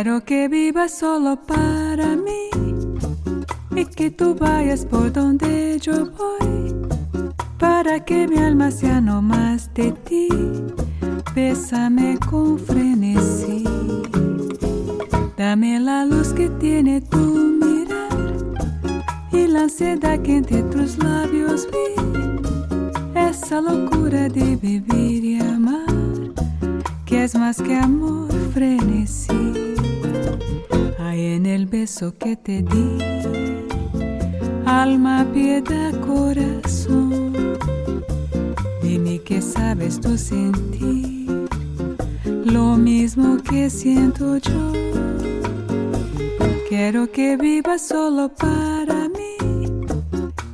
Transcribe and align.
Quiero 0.00 0.24
que 0.24 0.46
vivas 0.46 0.92
solo 0.96 1.34
para 1.44 2.14
mí 2.14 2.50
y 3.74 3.84
que 3.84 4.12
tú 4.12 4.32
vayas 4.32 4.84
por 4.84 5.12
donde 5.12 5.76
yo 5.80 6.08
voy 6.12 6.72
para 7.58 8.04
que 8.04 8.28
mi 8.28 8.38
alma 8.38 8.70
sea 8.70 9.00
no 9.00 9.20
más 9.20 9.74
de 9.74 9.90
ti. 9.90 10.28
Bésame 11.34 12.16
con 12.30 12.60
frenesí. 12.60 13.64
Dame 15.36 15.80
la 15.80 16.04
luz 16.04 16.32
que 16.32 16.48
tiene 16.48 17.00
tu 17.00 17.18
mirar 17.18 18.36
y 19.32 19.48
la 19.48 19.62
ansiedad 19.62 20.20
que 20.22 20.36
entre 20.36 20.62
tus 20.62 20.96
labios 20.98 21.66
vi. 21.72 23.18
Esa 23.18 23.60
locura 23.60 24.28
de 24.28 24.54
vivir 24.54 25.24
y 25.24 25.40
amar, 25.40 25.86
que 27.04 27.24
es 27.24 27.34
más 27.34 27.60
que 27.60 27.74
amor, 27.74 28.30
frenesí. 28.54 29.57
En 31.20 31.46
el 31.46 31.66
beso 31.66 32.14
que 32.16 32.36
te 32.36 32.62
di, 32.62 32.98
alma, 34.64 35.26
piedad, 35.34 35.92
corazón. 36.06 37.32
Dime 38.80 39.20
que 39.22 39.42
sabes 39.42 40.00
tú 40.00 40.16
sentir 40.16 41.48
lo 42.44 42.76
mismo 42.76 43.36
que 43.42 43.68
siento 43.68 44.36
yo. 44.36 44.72
Quiero 46.68 47.10
que 47.10 47.36
vivas 47.36 47.88
solo 47.88 48.28
para 48.28 49.08
mí 49.08 49.66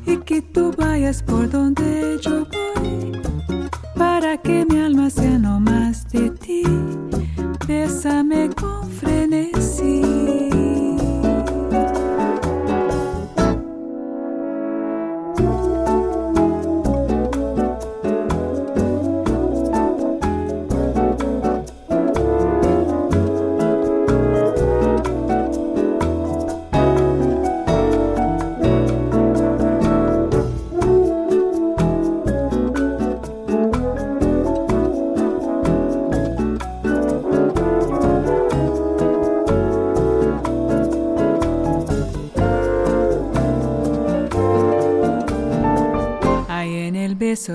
y 0.06 0.16
que 0.16 0.40
tú 0.40 0.72
vayas 0.78 1.22
por 1.22 1.50
donde 1.50 2.18
yo 2.22 2.46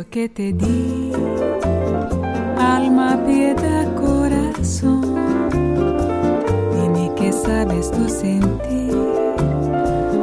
que 0.09 0.27
te 0.27 0.51
di, 0.53 1.11
alma, 2.57 3.23
piedad, 3.25 3.93
corazón. 3.95 5.15
Dime 6.73 7.11
que 7.15 7.31
sabes 7.31 7.91
tú 7.91 8.09
sentir 8.09 8.95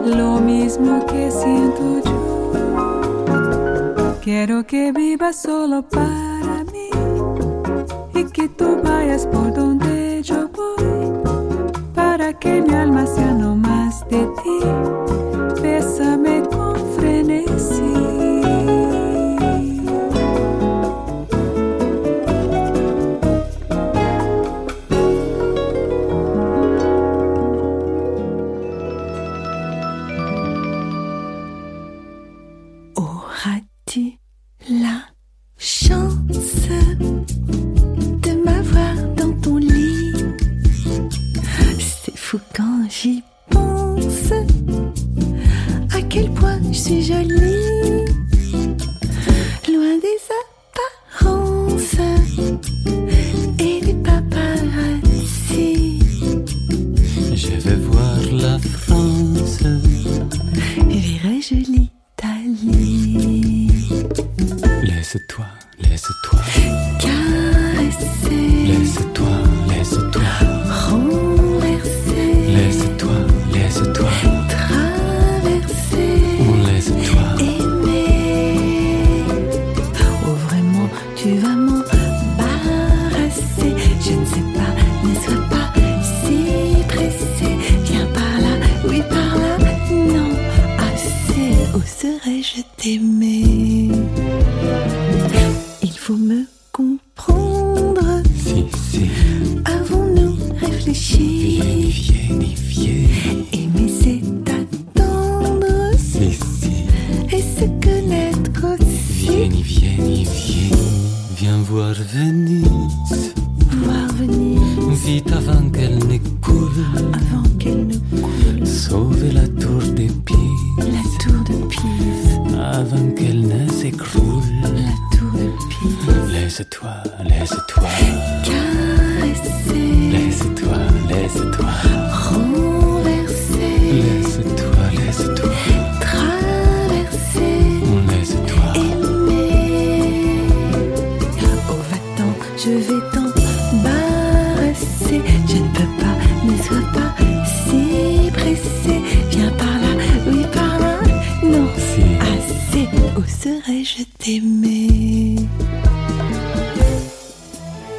lo 0.05 0.41
mismo 0.41 1.06
que 1.06 1.31
siento 1.31 2.03
yo. 2.05 2.53
Quiero 4.22 4.66
que 4.66 4.91
vivas 4.91 5.37
solo 5.37 5.83
para 5.83 6.25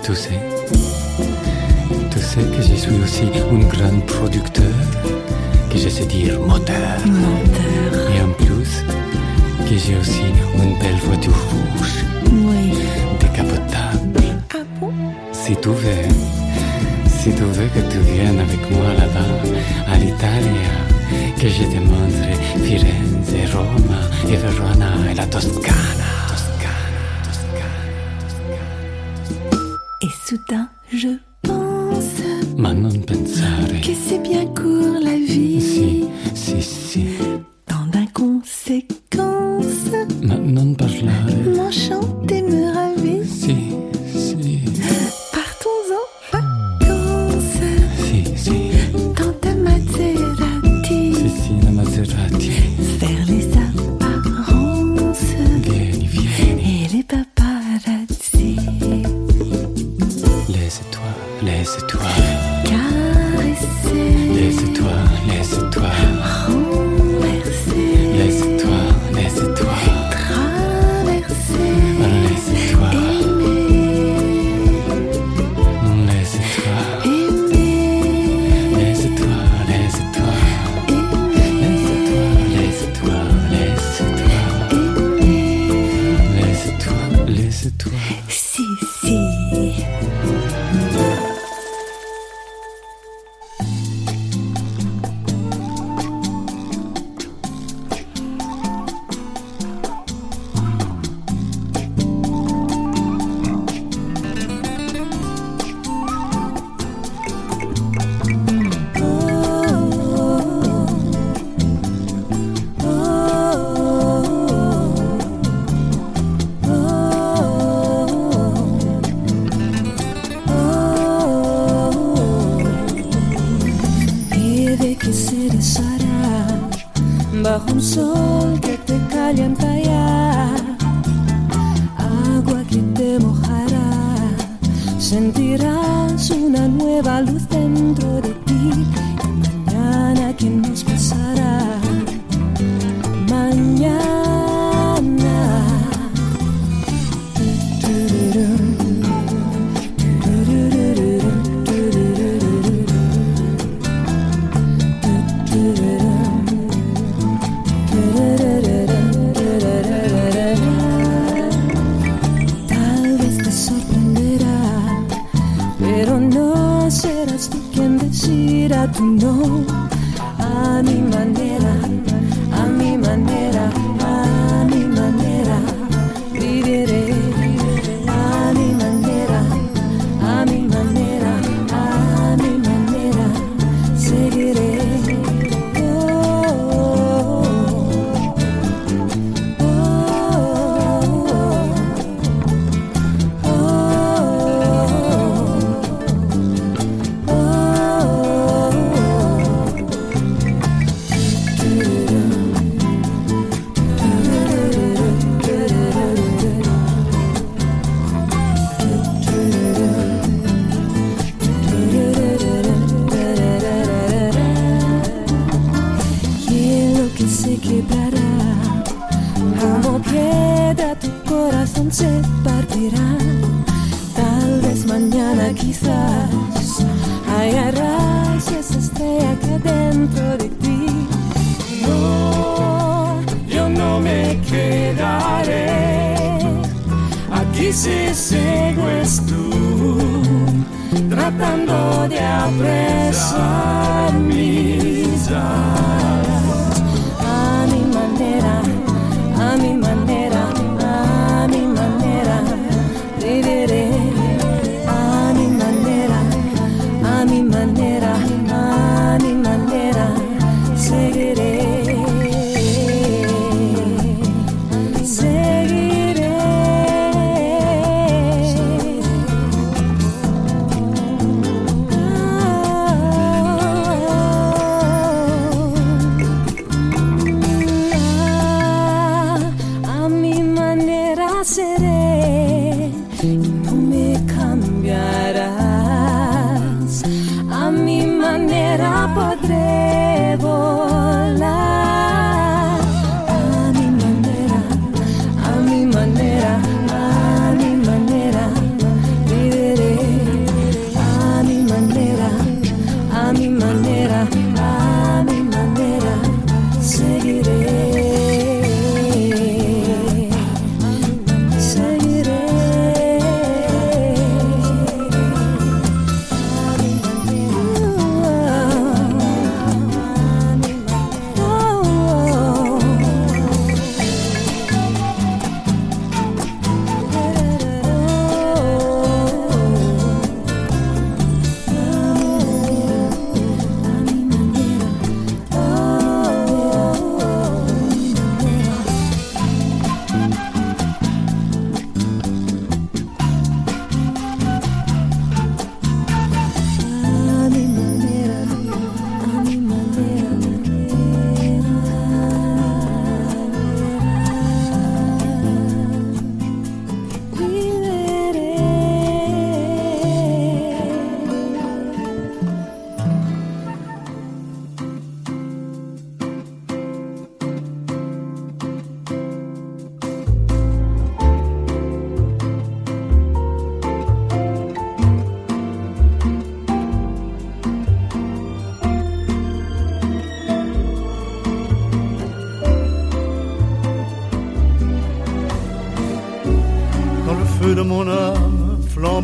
tu 0.07 0.15
sais, 0.15 0.39
tu 2.11 2.19
sais 2.19 2.41
que 2.41 2.61
je 2.61 2.75
suis 2.75 2.97
aussi 3.03 3.23
un 3.51 3.59
grand 3.67 3.99
producteur, 4.05 4.63
que 5.69 5.77
je 5.77 5.89
sais 5.89 6.05
dire 6.05 6.39
moteur. 6.39 6.97
Menteur, 7.05 8.09
Et 8.15 8.21
en 8.21 8.31
plus, 8.31 8.85
que 9.67 9.75
j'ai 9.77 9.97
aussi 9.97 10.21
une 10.63 10.79
belle 10.79 10.95
voiture 11.03 11.33
rouge, 11.49 12.05
oui. 12.31 12.77
décapotable. 13.19 14.23
Ah 14.53 14.63
bon? 14.79 14.93
Si 15.33 15.53
tu 15.57 15.67
veux, 15.67 16.07
si 17.19 17.31
tu 17.33 17.43
veux 17.43 17.67
que 17.75 17.81
tu 17.91 17.97
viennes 18.09 18.39
avec 18.39 18.71
moi 18.71 18.87
là-bas, 18.97 19.91
à 19.91 19.97
l'Italie, 19.97 20.67
que 21.37 21.49
je 21.49 21.63
te 21.63 21.79
montre 21.83 22.29
Firenze, 22.63 23.51
Roma 23.53 23.99
et 24.31 24.37
Verona 24.37 25.11
et 25.11 25.15
la. 25.15 25.25
Toscana, 25.25 26.26
soudain, 30.27 30.67
je 30.91 31.07
pense 31.41 32.21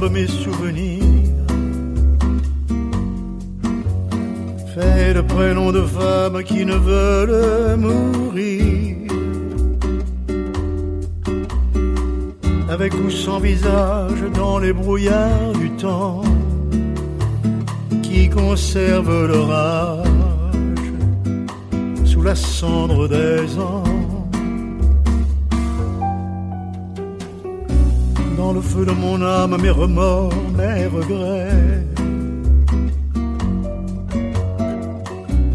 samba 0.03 0.52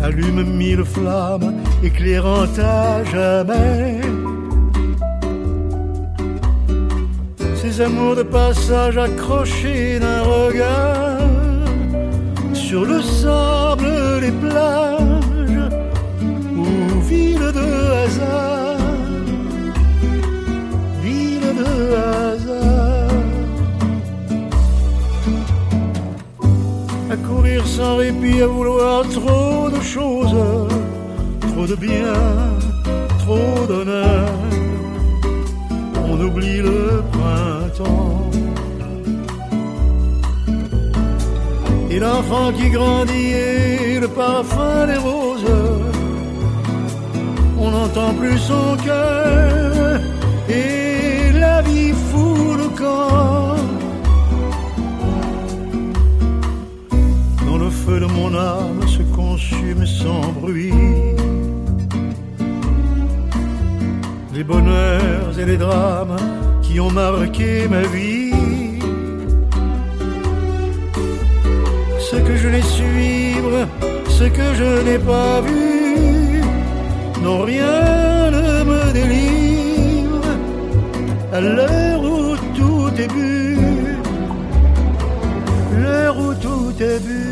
allume 0.08 0.42
mille 0.56 0.84
flammes, 0.84 1.54
éclairant 1.82 2.54
à 2.58 3.04
jamais. 3.04 4.00
Ces 7.60 7.80
amours 7.80 8.16
de 8.16 8.22
passage 8.22 8.96
accrochés 8.96 9.98
d'un 9.98 10.22
regard 10.22 11.18
sur 12.68 12.84
le 12.84 13.00
sable 13.02 14.20
des 14.20 14.34
plages 14.44 15.70
ou 16.56 17.00
ville 17.10 17.48
de 17.60 17.68
hasard, 18.02 18.57
sans 27.78 27.96
répit, 27.96 28.42
à 28.42 28.48
vouloir 28.48 28.96
trop 29.18 29.70
de 29.76 29.80
choses, 29.94 30.36
trop 31.50 31.66
de 31.72 31.76
bien, 31.76 32.14
trop 33.22 33.66
d'honneur. 33.68 34.28
On 36.10 36.16
oublie 36.26 36.60
le 36.70 36.80
printemps. 37.16 38.30
Et 41.92 41.98
l'enfant 42.06 42.48
qui 42.56 42.68
grandit 42.76 43.32
et 43.46 44.00
le 44.04 44.08
parfum 44.08 44.86
des 44.90 45.00
roses. 45.08 45.56
On 47.64 47.70
n'entend 47.76 48.12
plus 48.20 48.38
son 48.50 48.68
cœur 48.88 50.00
et 50.48 51.32
la 51.44 51.62
vie 51.62 51.94
fout 52.06 52.56
le 52.62 52.68
corps. 52.82 53.37
De 57.96 58.04
mon 58.04 58.34
âme 58.34 58.86
se 58.86 59.02
consume 59.16 59.86
sans 59.86 60.32
bruit. 60.40 60.72
Les 64.34 64.44
bonheurs 64.44 65.38
et 65.38 65.46
les 65.46 65.56
drames 65.56 66.16
qui 66.62 66.78
ont 66.80 66.90
marqué 66.90 67.66
ma 67.68 67.82
vie. 67.82 68.78
Ce 71.98 72.16
que 72.16 72.36
je 72.36 72.48
n'ai 72.48 72.62
suivre, 72.62 73.66
ce 74.08 74.24
que 74.24 74.54
je 74.54 74.70
n'ai 74.86 74.98
pas 74.98 75.40
vu, 75.40 76.42
non 77.22 77.42
rien 77.42 78.30
ne 78.30 78.64
me 78.70 78.92
délivre 78.92 80.28
à 81.32 81.40
l'heure 81.40 82.02
où 82.02 82.36
tout 82.54 82.90
est 82.98 83.12
bu, 83.12 83.58
l'heure 85.82 86.18
où 86.18 86.34
tout 86.34 86.74
est 86.80 87.00
bu. 87.00 87.27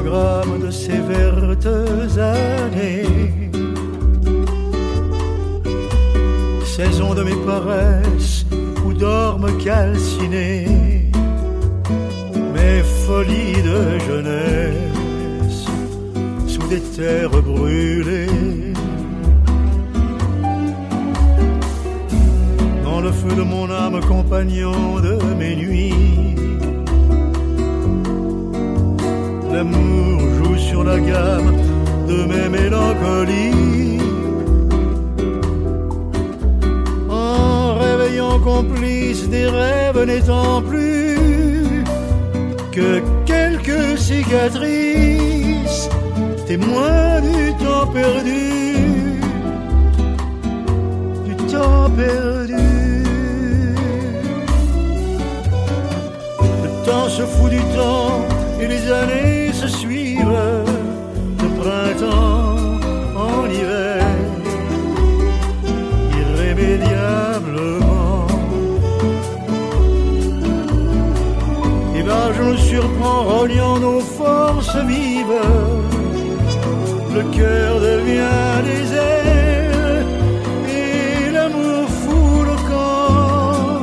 Programme 0.00 0.60
de 0.60 0.70
ces 0.70 1.00
vertes 1.12 1.66
années. 2.18 3.50
Saison 6.64 7.14
de 7.14 7.22
mes 7.24 7.38
paresses 7.44 8.46
où 8.84 8.92
dorment 8.92 9.56
calcinés 9.58 11.10
mes 12.54 12.82
folies 13.06 13.62
de 13.70 13.98
jeunesse 14.06 15.66
sous 16.46 16.66
des 16.68 16.82
terres 16.96 17.42
brûlées. 17.42 18.28
dans 22.84 23.00
le 23.00 23.12
feu 23.12 23.34
de 23.36 23.42
mon 23.42 23.70
âme, 23.70 24.00
compagnon 24.08 24.98
de 25.00 25.16
mes 25.38 25.54
nuits. 25.54 26.07
L'amour 29.58 30.20
joue 30.38 30.56
sur 30.56 30.84
la 30.84 31.00
gamme 31.00 31.52
de 32.06 32.18
mes 32.30 32.48
mélancolies. 32.48 33.98
En 37.10 37.74
réveillant 37.74 38.38
complice 38.38 39.28
des 39.28 39.48
rêves 39.48 40.04
n'étant 40.06 40.62
plus 40.62 41.82
que 42.70 43.02
quelques 43.26 43.98
cicatrices, 43.98 45.88
témoins 46.46 47.20
du 47.20 47.52
temps 47.54 47.88
perdu 47.88 49.18
du 51.26 51.34
temps 51.52 51.90
perdu. 51.96 52.54
Le 56.62 56.68
temps 56.86 57.08
se 57.08 57.22
fout 57.22 57.50
du 57.50 57.62
temps 57.74 58.28
et 58.60 58.66
les 58.68 58.90
années 58.90 59.47
L'âge 72.38 72.46
nous 72.46 72.56
surprend, 72.56 73.24
rognant 73.24 73.78
nos 73.78 74.00
forces 74.00 74.76
vives. 74.86 75.40
Le 77.14 77.22
cœur 77.36 77.80
devient 77.80 78.62
désert 78.64 80.06
et 80.68 81.30
l'amour 81.32 81.88
fout 81.88 82.46
le 82.46 82.56
camp. 82.70 83.80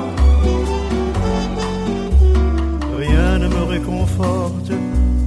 Rien 2.98 3.40
ne 3.40 3.48
me 3.48 3.64
réconforte, 3.64 4.72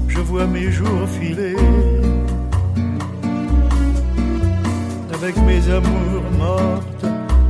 je 0.09 0.21
vois 0.21 0.47
mes 0.47 0.71
jours 0.71 1.09
filer. 1.21 1.57
Avec 5.13 5.37
mes 5.39 5.69
amours 5.71 6.31
mortes, 6.39 7.05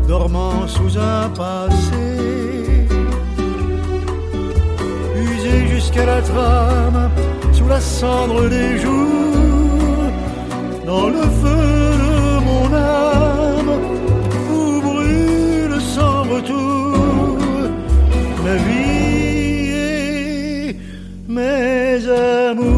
dormant 0.08 0.66
sous 0.66 0.98
un 0.98 1.28
passé. 1.30 2.37
La 6.06 6.22
trame, 6.22 7.10
sous 7.52 7.68
la 7.68 7.80
cendre 7.80 8.48
des 8.48 8.78
jours, 8.78 10.12
dans 10.86 11.08
le 11.08 11.22
feu 11.40 11.64
de 12.04 12.44
mon 12.48 12.72
âme, 12.72 13.72
où 14.52 14.80
brûle 14.80 15.80
sans 15.80 16.22
retour 16.22 17.38
ma 18.44 18.54
vie 18.54 19.70
et 19.70 20.76
mes 21.28 22.08
amours. 22.08 22.77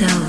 yourself 0.00 0.27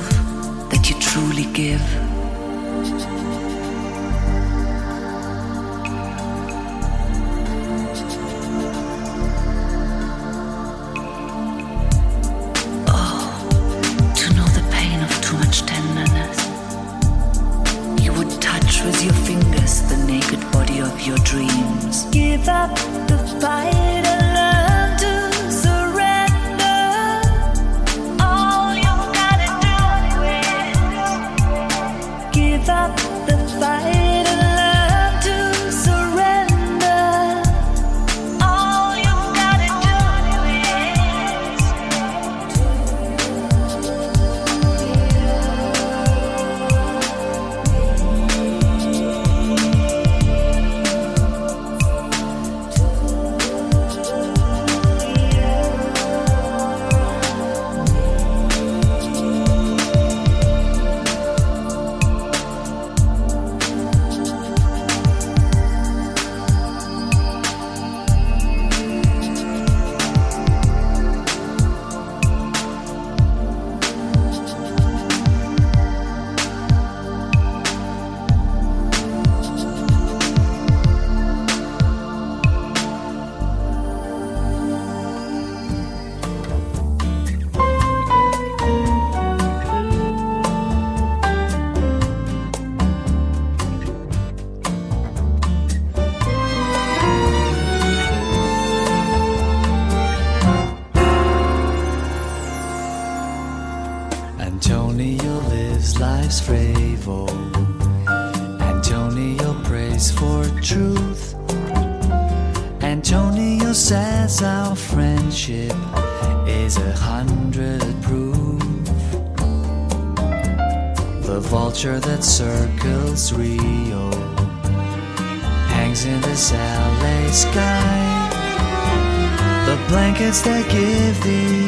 blankets 130.20 130.42
that 130.42 130.70
give 130.70 131.24
the 131.24 131.59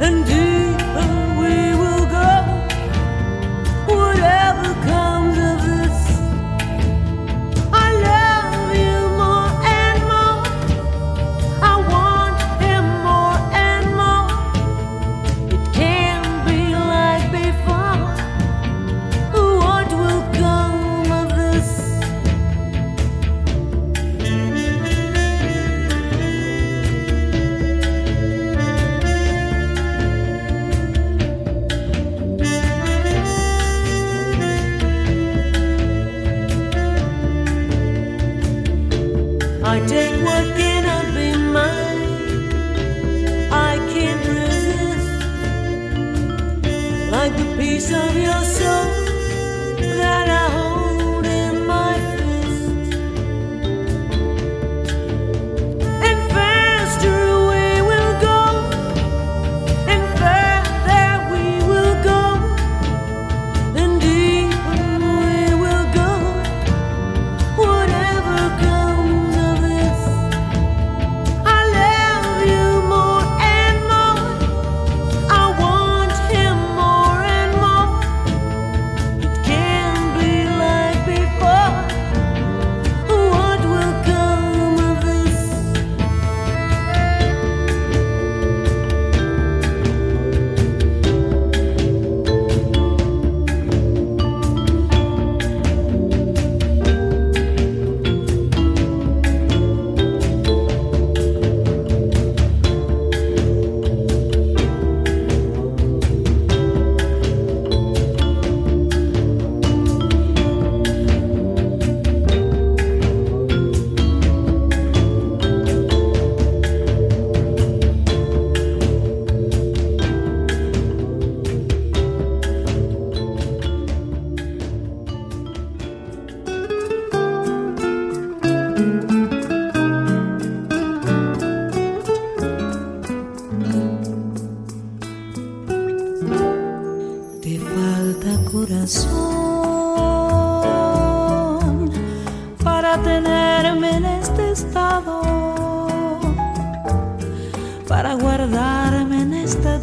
and 0.00 0.24
do 0.24 0.37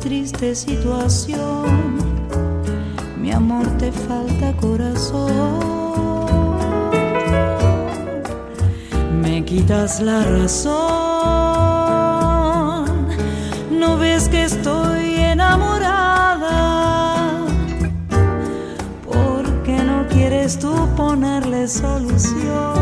triste 0.05 0.53
situación. 0.53 1.97
Mi 3.19 3.31
amor 3.31 3.65
te 3.79 3.91
falta 3.91 4.53
corazón. 4.57 5.31
Me 9.23 9.43
quitas 9.43 10.01
la 10.01 10.21
razón. 10.23 10.75
No 13.71 13.97
ves 13.97 14.29
que 14.29 14.43
estoy 14.43 15.15
enamorada. 15.15 16.45
Porque 19.07 19.75
no 19.89 20.07
quieres 20.07 20.59
tú 20.59 20.87
ponerle 20.95 21.67
solución 21.67 22.75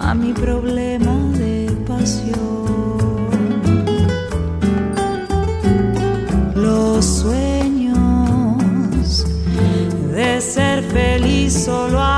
a 0.00 0.14
mi 0.14 0.32
problema 0.32 1.12
de 1.36 1.70
pasión. 1.86 2.87
solo 11.68 12.00
a 12.00 12.17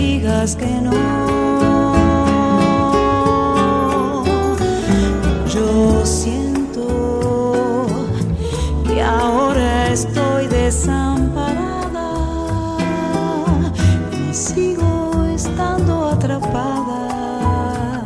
digas 0.00 0.56
que 0.56 0.72
no. 0.86 0.92
Yo 5.54 6.06
siento 6.06 6.86
que 8.86 9.02
ahora 9.02 9.88
estoy 9.88 10.46
desamparada 10.46 12.08
y 14.22 14.34
sigo 14.34 15.26
estando 15.34 15.92
atrapada 16.14 18.04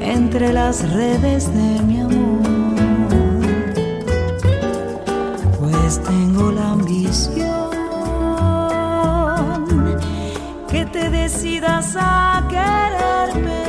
entre 0.00 0.52
las 0.52 0.76
redes 0.92 1.52
de 1.52 1.82
mi 1.86 2.00
amor. 2.00 2.07
decidas 11.40 11.94
a 11.96 12.42
quererme 12.50 13.62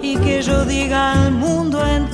y 0.00 0.16
que 0.18 0.40
yo 0.40 0.64
diga 0.64 1.24
al 1.24 1.32
mundo 1.32 1.84
entero 1.84 2.07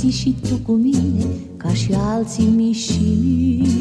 simți 0.00 0.16
și 0.16 0.34
tu 0.48 0.54
cu 0.66 0.72
mine 0.72 1.24
Ca 1.56 1.72
și 1.72 1.92
alții 1.96 2.52
mișini. 2.56 2.74
și 2.84 3.72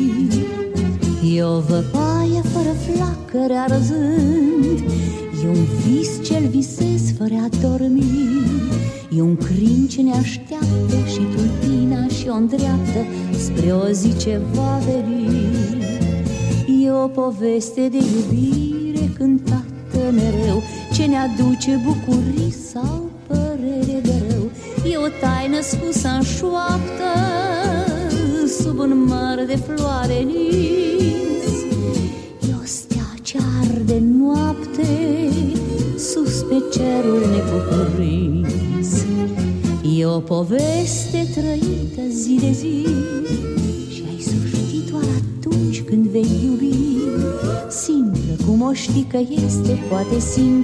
mii 1.22 1.38
E 1.38 1.44
văpaie 1.44 2.42
fără 2.42 2.74
flacăre 2.86 3.54
arzând 3.54 4.80
E 5.44 5.48
un 5.48 5.66
vis 5.86 6.30
ce-l 6.30 6.48
visez 6.48 7.14
fără 7.18 7.34
a 7.34 7.50
dormi 7.62 8.04
E 9.18 9.22
un 9.22 9.36
crin 9.36 9.88
ce 9.90 10.02
ne 10.02 10.12
așteaptă 10.12 10.96
și 11.08 11.20
tulpina 11.36 12.08
și 12.08 12.28
o 12.28 12.34
îndreaptă 12.34 13.06
Spre 13.38 13.72
o 13.72 13.92
zi 13.92 14.18
ce 14.18 14.42
va 14.54 14.80
veni 14.86 15.48
E 16.84 16.92
o 16.92 17.08
poveste 17.08 17.90
de 17.92 17.98
iubire 17.98 18.69
música 49.10 49.22
e 49.22 49.36
este 49.36 49.76
pode 49.90 50.22
sim 50.22 50.59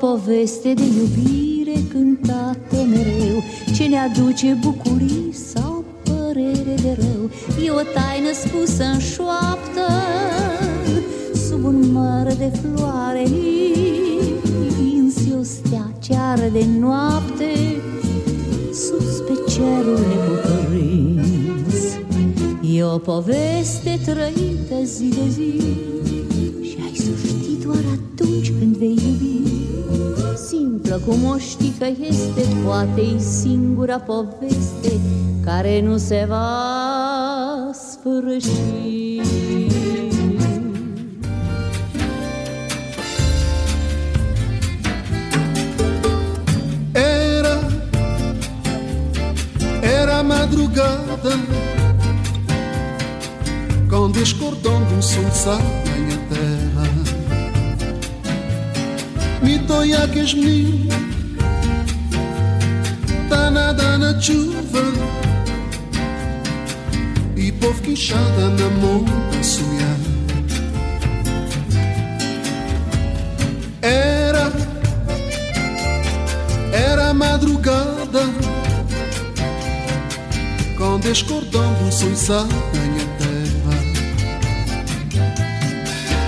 poveste 0.00 0.74
de 0.74 0.82
iubire 0.82 1.78
cântată 1.88 2.76
mereu. 2.88 3.42
Ce 3.74 3.84
ne 3.84 3.98
aduce 3.98 4.58
bucurii 4.60 5.32
sau 5.32 5.84
părere 6.02 6.74
de 6.82 6.96
rău? 6.98 7.30
E 7.64 7.70
o 7.70 7.82
taină 7.94 8.32
spusă 8.32 8.84
în 8.84 8.98
șoaptă 8.98 9.86
Sub 11.48 11.64
un 11.64 11.92
măr 11.92 12.32
de 12.38 12.52
floare 12.62 13.24
Insi 14.94 15.32
o 15.38 15.42
stea 15.42 15.92
ce 16.00 16.14
de 16.52 16.64
noapte 16.80 17.52
Sus 18.72 19.18
pe 19.26 19.50
cerul 19.50 20.00
nepocărins 20.08 21.74
E 22.74 22.82
o 22.82 22.98
poveste 22.98 24.00
trăită 24.04 24.84
zi 24.84 25.08
de 25.08 25.28
zi 25.28 25.60
Și 26.62 26.76
ai 26.84 26.94
să 26.94 27.10
știi 27.26 27.58
doar 27.64 27.84
atunci 27.92 28.52
când 28.58 28.76
vei 28.76 28.88
iubi. 28.88 29.33
Simplă 30.48 31.00
cum 31.06 31.24
o 31.24 31.38
știi 31.38 31.74
că 31.78 31.86
este 32.00 32.46
Poate-i 32.64 33.20
singura 33.20 33.98
poveste 33.98 35.00
care 35.44 35.80
nu 35.80 35.96
se 35.96 36.24
va 36.28 37.70
sfârși. 37.72 39.20
Era, 46.92 47.58
era 50.02 50.22
madrugada 50.22 51.04
Quando 53.88 54.18
escordando 54.18 54.94
um 54.94 55.02
sol 55.02 55.83
conhaques 59.74 60.34
menino 60.34 60.88
Tá 63.28 63.50
nada 63.50 63.98
na 63.98 64.20
chuva. 64.20 64.82
E 67.36 67.50
povo 67.52 67.82
que 67.82 67.94
na 68.50 68.68
mão 68.80 69.04
a 69.38 69.42
sonhar. 69.42 69.98
Era 73.82 74.52
Era 76.72 77.12
madrugada. 77.12 78.22
Quando 80.76 81.06
escordando 81.10 81.90
sois 81.90 82.30
a 82.30 82.44
minha 82.44 83.06
terra. 83.18 83.74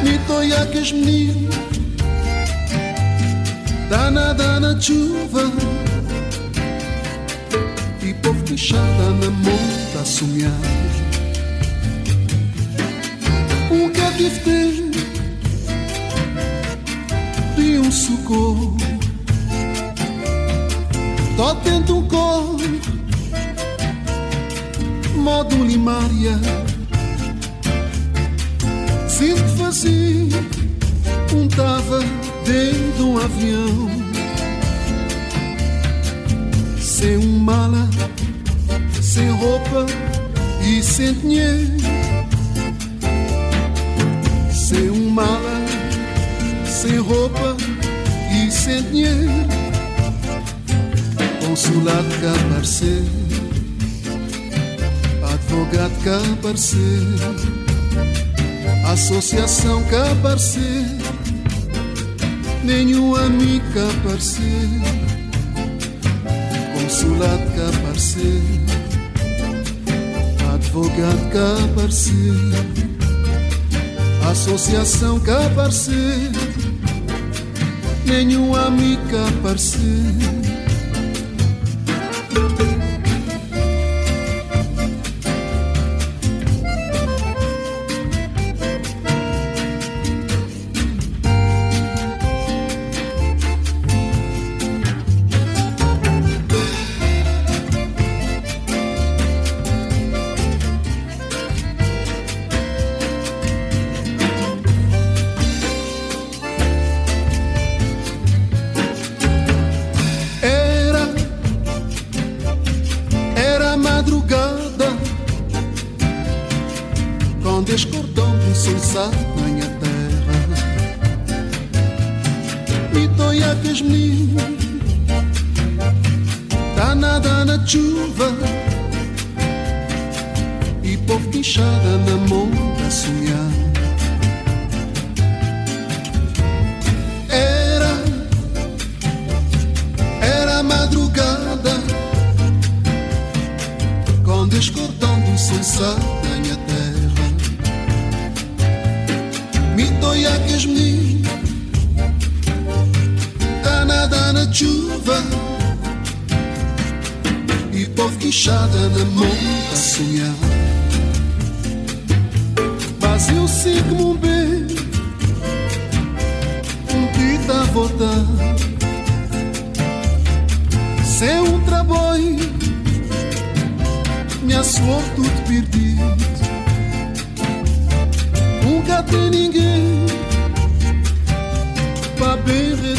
Me 0.02 0.18
toiaques 0.26 0.92
menino 0.92 1.65
Danada 3.88 4.58
na 4.58 4.80
chuva. 4.80 5.42
E 8.02 8.14
povo 8.14 8.42
queixada 8.42 9.10
na 9.20 9.30
monta 9.30 10.00
a 10.00 10.04
sonhar. 10.04 10.50
Um 13.70 13.90
cativo 13.90 14.40
tem 14.44 14.90
De 17.56 17.78
um 17.78 17.90
socorro 17.90 18.76
Tó 21.36 21.54
dentro 21.54 21.98
um 21.98 22.08
cor. 22.08 22.56
Modo 25.16 25.64
limária. 25.64 26.40
Sinto 29.08 29.56
vazio 29.56 30.28
Um 31.34 31.46
tava 31.48 32.25
dentro 32.46 32.92
de 32.96 33.02
um 33.02 33.18
avião. 33.18 33.90
Sem 36.80 37.18
um 37.18 37.38
mala 37.38 37.88
Sem 39.02 39.30
roupa 39.30 39.86
E 40.62 40.82
sem 40.82 41.12
dinheiro. 41.14 41.76
Sem 44.50 44.90
um 44.90 45.10
mala 45.10 45.64
Sem 46.64 46.98
roupa 46.98 47.56
E 48.32 48.50
sem 48.50 48.82
dinheiro. 48.82 49.66
Consulado 51.40 52.08
cá 52.20 52.32
aparecer, 52.32 53.02
advogado 55.22 56.04
cá 56.04 56.20
associação 58.92 59.82
cá 59.84 60.12
aparecer, 60.12 60.95
nenhum 62.66 63.14
amigo 63.14 63.64
aparecer, 63.90 64.68
consulado 66.74 67.44
cá 67.54 67.68
aparecer, 67.78 68.42
advogado 70.52 71.30
cá 71.30 71.64
aparecer, 71.64 72.34
associação 74.30 75.20
cá 75.20 75.46
aparecer, 75.46 76.32
nenhum 78.04 78.54
amigo 78.56 79.16
aparecer. 79.38 80.36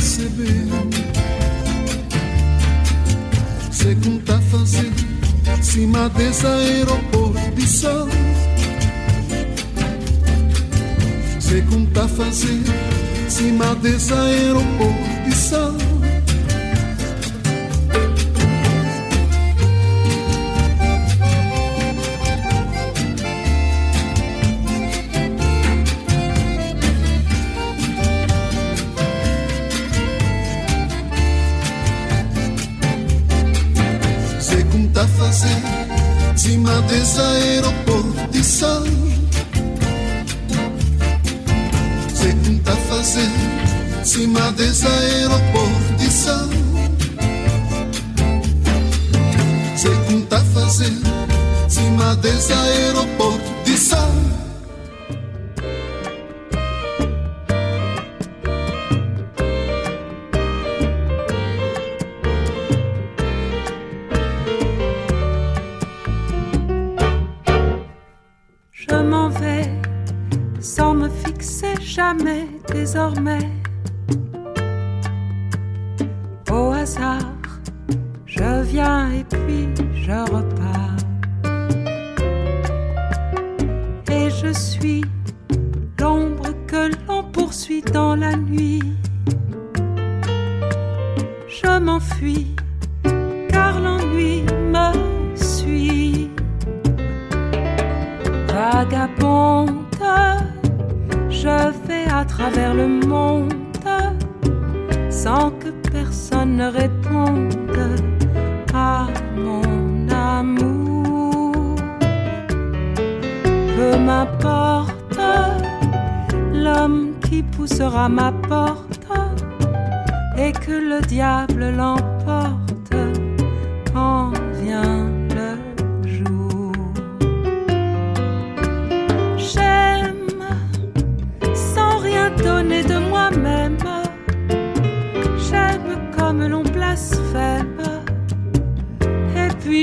Receber. 0.08 0.68
Sei 3.72 3.96
como 3.96 4.20
tá 4.22 4.40
cima 5.62 6.10
desse 6.10 6.48
aeroporto 6.48 7.52
de 7.56 7.68
sol. 7.68 8.08
Sei 11.40 11.62
como 11.64 11.86
tá 11.88 12.08
cima 13.28 13.76
desse 13.76 14.14
aeroporto 14.14 15.17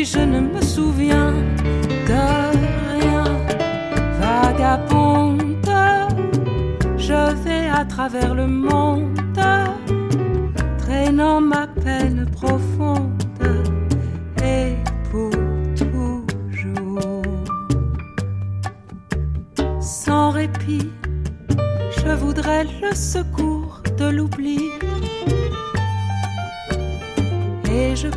je 0.05 0.18
ne 0.18 0.40
me 0.40 0.61
souviens 0.61 1.32
de 2.07 2.24
rien. 2.92 3.24
Vagabonde, 4.20 5.66
je 6.98 7.34
vais 7.42 7.68
à 7.70 7.84
travers 7.86 8.34
le 8.34 8.46
monde, 8.46 9.18
traînant 10.78 11.40
ma 11.40 11.66
peine 11.66 12.26
profonde. 12.30 13.22
Et 14.44 14.74
pour 15.11 15.30
toujours, 15.74 17.22
sans 19.80 20.30
répit, 20.30 20.90
je 21.96 22.14
voudrais 22.14 22.64
le 22.82 22.94
secours 22.94 23.82
de 23.96 24.11
l'oubli. 24.11 24.61
Et 27.72 27.96
je 27.96 28.09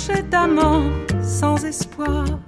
cherchait 0.00 0.34
amant 0.34 0.90
sans 1.22 1.62
espoir. 1.64 2.39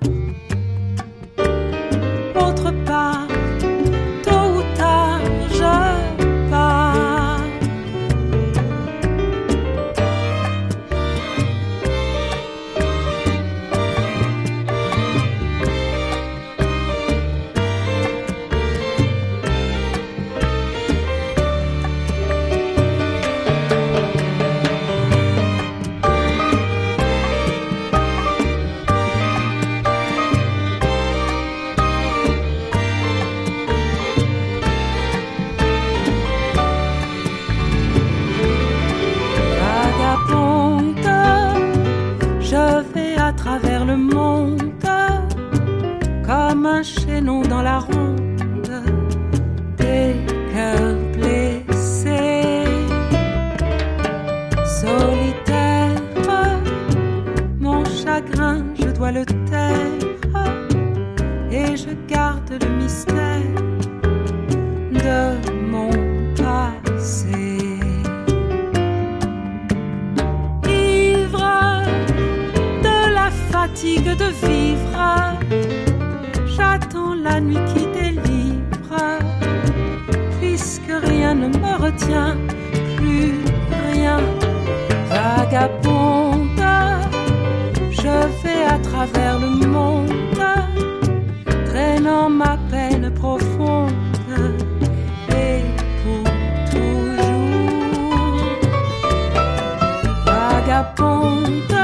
la 100.83 100.89
ponte, 100.97 101.77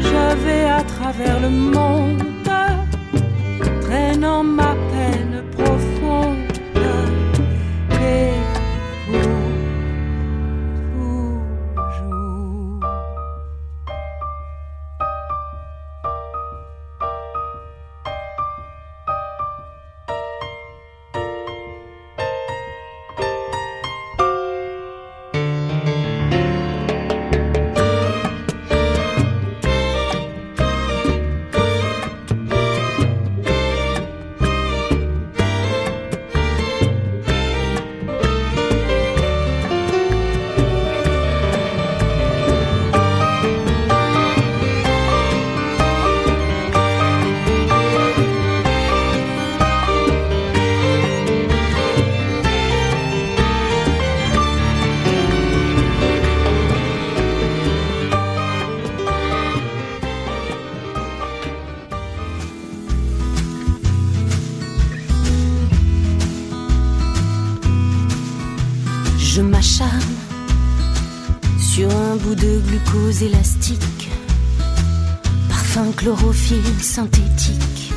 je 0.00 0.24
vais 0.44 0.64
à 0.64 0.82
travers 0.82 1.38
le 1.40 1.50
monde, 1.50 2.50
traînant 3.82 4.42
ma 4.42 4.74
élastiques, 73.10 74.10
parfum 75.48 75.92
chlorophylle 75.96 76.80
synthétique. 76.80 77.92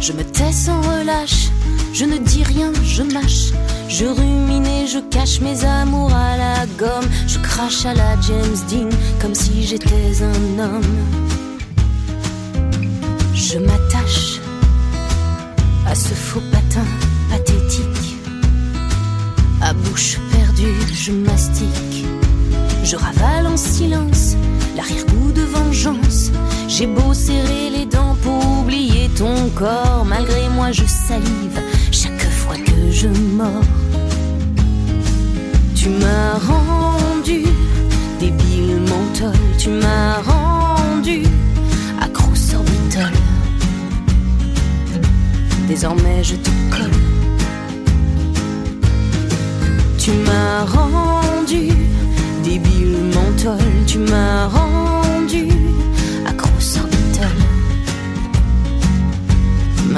Je 0.00 0.12
me 0.12 0.24
tais 0.24 0.52
sans 0.52 0.80
relâche, 0.80 1.48
je 1.92 2.04
ne 2.04 2.16
dis 2.18 2.42
rien, 2.42 2.72
je 2.82 3.02
mâche, 3.02 3.52
je 3.88 4.06
rumine 4.06 4.66
et 4.66 4.86
je 4.86 4.98
cache 4.98 5.40
mes 5.40 5.64
amours 5.64 6.14
à 6.14 6.36
la 6.36 6.66
gomme, 6.78 7.08
je 7.26 7.38
crache 7.38 7.84
à 7.84 7.94
la 7.94 8.18
James 8.22 8.56
Dean 8.70 8.88
comme 9.20 9.34
si 9.34 9.66
j'étais 9.66 10.22
un 10.22 10.58
homme. 10.58 11.39
Salive 30.90 31.49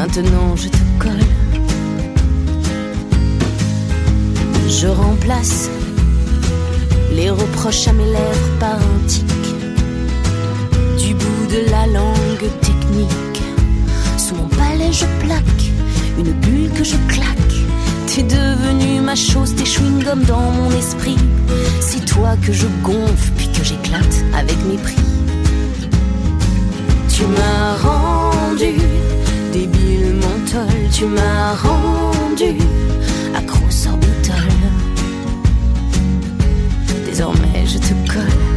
Maintenant 0.05 0.57
je 0.57 0.69
te 0.69 0.79
colle. 0.99 1.29
Je 4.69 4.89
remplace 4.89 5.71
les 7.13 7.31
reproches 7.31 7.87
à 7.87 7.93
mes 7.93 8.07
lèvres 8.07 8.51
par 8.59 8.75
un. 8.75 8.99
Du 10.99 11.15
bout 11.15 11.47
de 11.55 11.71
la 11.71 11.87
langue 11.87 12.51
technique, 12.63 13.43
sous 14.19 14.35
mon 14.35 14.49
palais 14.49 14.93
je 14.93 15.07
plaque 15.25 15.63
une 16.19 16.33
bulle 16.33 16.71
que 16.77 16.83
je 16.83 16.97
claque. 17.07 17.55
T'es 18.09 18.25
devenu 18.25 19.03
ma 19.03 19.15
chose, 19.15 19.55
tes 19.55 19.65
chewing-gums 19.65 20.27
dans 20.27 20.51
mon 20.51 20.71
esprit. 20.73 21.17
C'est 21.81 22.05
toi 22.07 22.35
que 22.45 22.53
je 22.53 22.67
gonfle 22.83 23.31
puis 23.37 23.53
que 23.53 23.63
j'éclate 23.63 24.17
avec 24.37 24.57
mépris. 24.65 24.97
Tu 27.09 27.23
m'as 27.25 27.77
rendu 27.77 29.12
mental, 30.43 30.69
tu 30.93 31.07
m'as 31.07 31.55
rendu 31.55 32.57
accro 33.35 33.71
sorbitol. 33.71 34.37
Désormais 37.07 37.67
je 37.67 37.79
te 37.79 38.13
colle. 38.13 38.52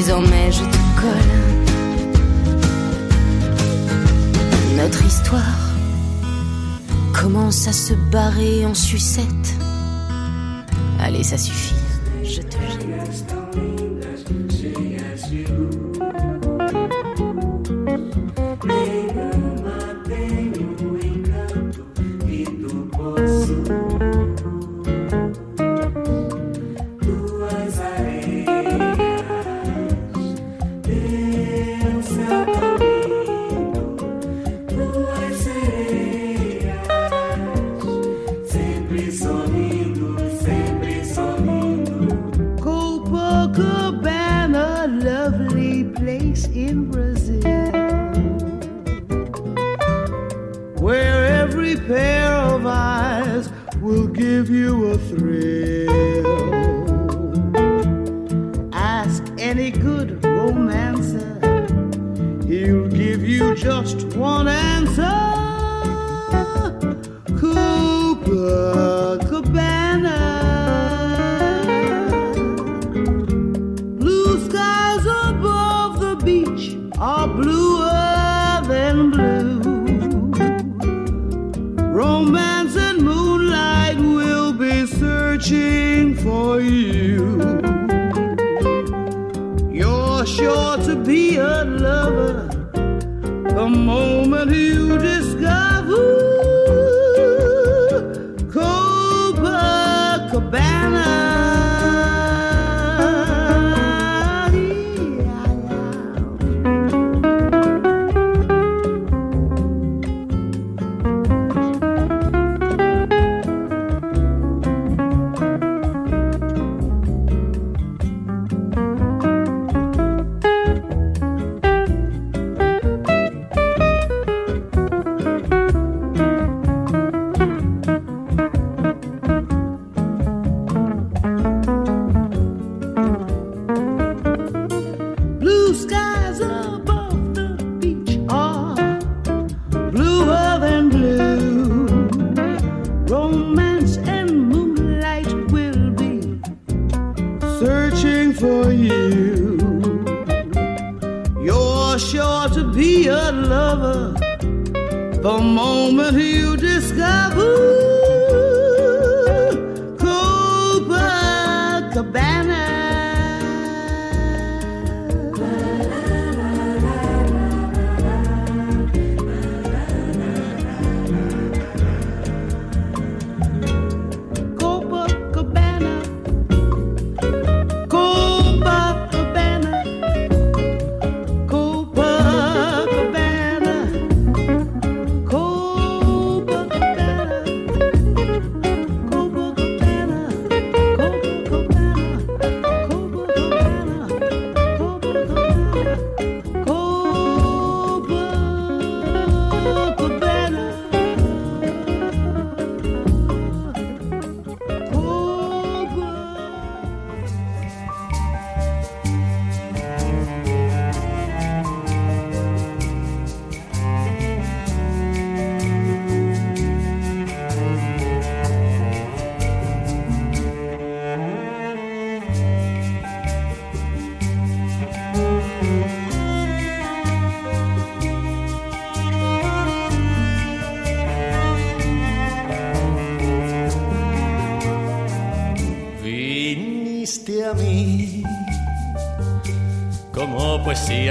Désormais 0.00 0.52
je 0.52 0.60
te 0.60 0.76
colle. 1.00 1.34
Notre 4.76 5.04
histoire 5.04 5.72
commence 7.12 7.66
à 7.66 7.72
se 7.72 7.94
barrer 8.12 8.64
en 8.64 8.74
sucette? 8.74 9.56
Allez, 11.00 11.24
ça 11.24 11.36
suffit. 11.36 11.67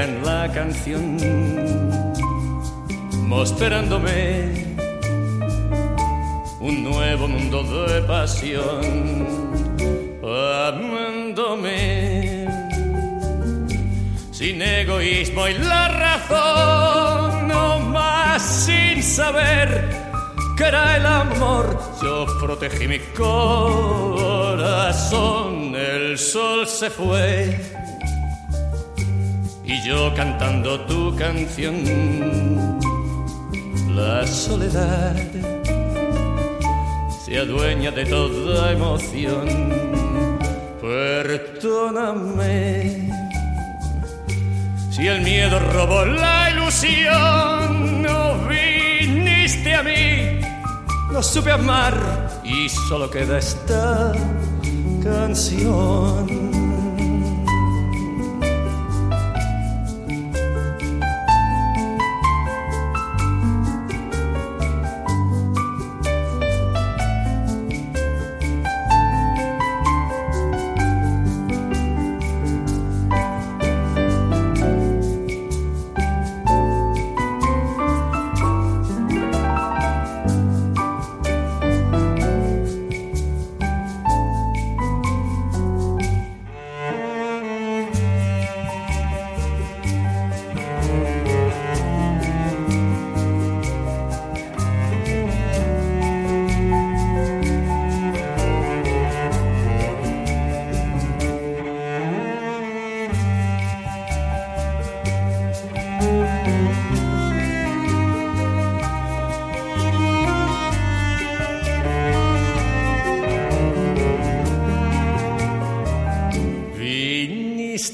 En 0.07 0.25
la 0.25 0.49
canción, 0.51 1.17
mostrándome 3.27 4.75
un 6.61 6.83
nuevo 6.83 7.27
mundo 7.27 7.85
de 7.87 8.01
pasión, 8.03 9.27
amándome 10.69 12.47
sin 14.31 14.61
egoísmo 14.61 15.47
y 15.47 15.53
la 15.55 15.87
razón, 15.89 17.47
no 17.49 17.79
más 17.79 18.41
sin 18.41 19.03
saber 19.03 19.89
que 20.55 20.63
era 20.63 20.95
el 20.97 21.05
amor. 21.05 21.79
Yo 22.01 22.25
protegí 22.39 22.87
mi 22.87 22.99
corazón, 23.17 24.55
el 25.75 26.17
sol 26.17 26.65
se 26.65 26.89
fue 26.89 27.76
yo 29.87 30.13
cantando 30.13 30.81
tu 30.81 31.15
canción, 31.15 31.75
la 33.95 34.27
soledad 34.27 35.15
se 37.23 37.37
adueña 37.37 37.91
de 37.91 38.05
toda 38.05 38.73
emoción. 38.73 39.47
Perdóname 40.81 42.57
si 44.91 45.07
el 45.07 45.21
miedo 45.21 45.57
robó 45.59 46.03
la 46.05 46.51
ilusión, 46.51 48.01
no 48.01 48.35
viniste 48.49 49.73
a 49.73 49.83
mí, 49.83 50.41
no 51.13 51.23
supe 51.23 51.51
amar 51.51 51.95
y 52.43 52.67
solo 52.67 53.09
queda 53.09 53.37
esta 53.37 54.11
canción. 55.01 56.36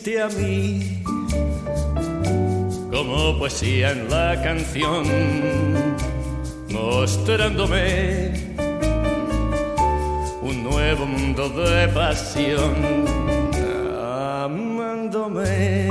A 0.05 0.27
mí 0.27 1.01
como 2.91 3.39
poesía 3.39 3.91
en 3.91 4.09
la 4.09 4.41
canción, 4.43 5.05
mostrándome 6.69 8.33
un 10.41 10.61
nuevo 10.61 11.05
mundo 11.05 11.47
de 11.47 11.87
pasión, 11.87 12.75
amándome 14.43 15.87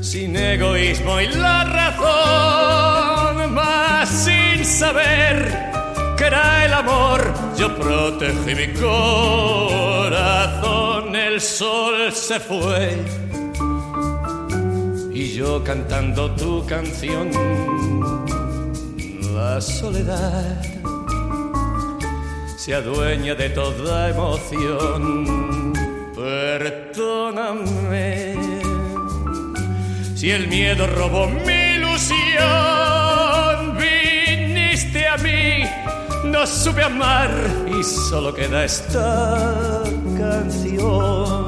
sin 0.00 0.34
egoísmo 0.34 1.20
y 1.20 1.28
la 1.28 1.62
razón, 1.62 3.54
más 3.54 4.08
sin 4.08 4.64
saber 4.64 5.70
que 6.18 6.24
era 6.24 6.64
el 6.64 6.74
amor. 6.74 7.22
Yo 7.56 7.72
protegí 7.76 8.54
mi 8.56 8.66
corazón, 8.74 9.70
el 11.32 11.40
sol 11.40 12.12
se 12.12 12.40
fue 12.40 12.98
y 15.12 15.32
yo 15.32 15.62
cantando 15.62 16.34
tu 16.34 16.66
canción, 16.66 17.30
la 19.34 19.60
soledad 19.60 20.60
se 22.56 22.74
adueña 22.74 23.36
de 23.36 23.50
toda 23.50 24.08
emoción. 24.08 25.72
Perdóname 26.16 27.54
si 30.16 30.30
el 30.32 30.48
miedo 30.48 30.86
robó 30.88 31.28
mi 31.28 31.59
no 36.40 36.46
supe 36.46 36.82
amar 36.82 37.30
y 37.66 37.84
solo 37.84 38.32
queda 38.32 38.64
esta 38.64 39.82
canción. 40.16 41.39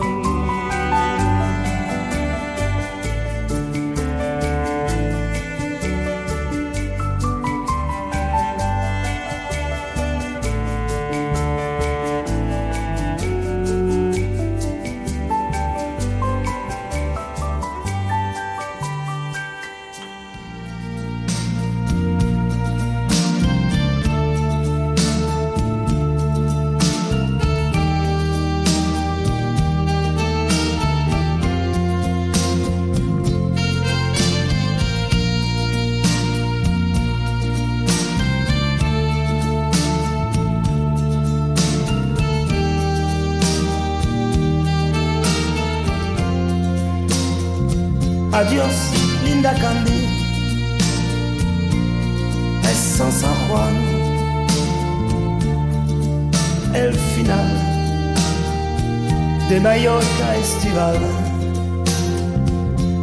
Mallorca 60.73 60.93
estival. 60.93 60.97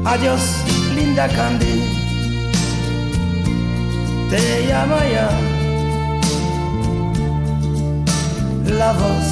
Adiós, 0.05 0.41
linda 0.95 1.27
Candy. 1.27 1.83
Te 4.29 4.67
llama 4.67 4.99
ya 5.11 5.29
la 8.77 8.91
voz 8.93 9.27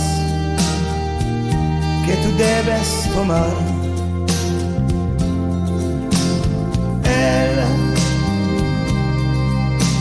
que 2.06 2.14
tú 2.16 2.30
debes 2.38 3.10
tomar. 3.14 3.48
el 7.04 7.60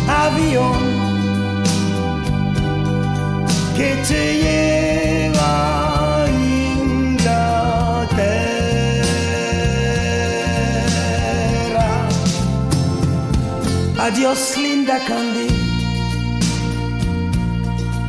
avión 0.09 0.81
que 3.77 3.89
te 4.09 4.21
lleva 4.41 4.56
Adiós, 14.27 14.57
linda 14.57 14.99
Candy, 15.07 15.47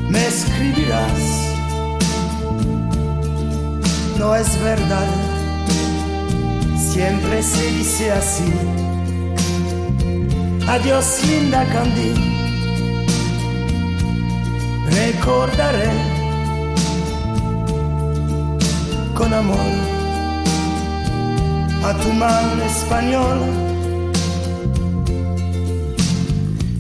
me 0.09 0.25
escribirás. 0.25 1.21
No 4.17 4.35
es 4.35 4.59
verdad, 4.59 5.09
siempre 6.75 7.43
se 7.43 7.67
dice 7.67 8.11
así. 8.11 8.51
Adiós, 10.67 11.21
linda 11.27 11.63
Candy. 11.65 12.13
Recordaré 14.89 15.91
con 19.13 19.35
amor 19.35 19.71
a 21.83 21.93
tu 22.01 22.11
mano 22.11 22.63
español 22.63 23.66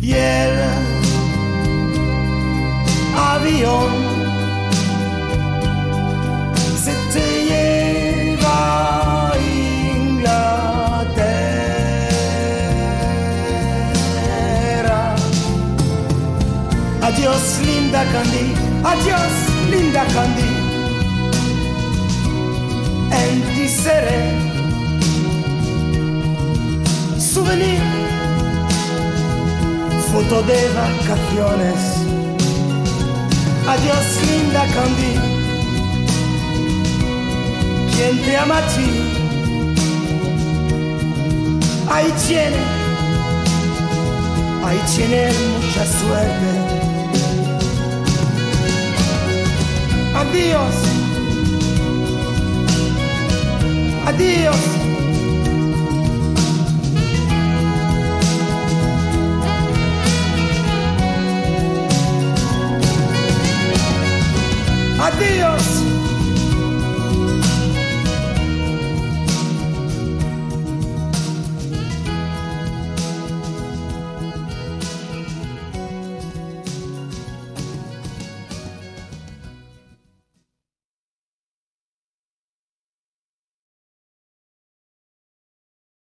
Yel 0.07 0.57
Avion. 3.13 3.91
C'était 6.83 7.43
Yel 7.49 8.39
Inglaterra. 9.97 10.35
Adios 17.01 17.47
Linda 17.65 18.03
Candy. 18.13 18.47
Adios 18.85 19.37
Linda 19.69 20.05
Candy. 20.13 20.51
And 23.11 23.43
this 23.55 23.77
Souvenir 27.19 27.86
foto 30.17 30.41
de 30.41 30.59
vacaciones. 30.69 31.79
Adiós, 33.67 34.05
linda 34.25 34.65
Candy. 34.73 35.13
Quien 37.93 38.17
te 38.25 38.37
ama 38.37 38.57
a 38.57 38.67
ti, 38.73 38.89
ahí 41.91 42.11
tiene, 42.25 42.57
ahí 44.65 44.79
tiene 44.95 45.31
mucha 45.53 45.85
suerte. 45.99 46.51
Adiós, 50.15 50.75
adiós. 54.07 54.86
Adiós. 64.99 65.86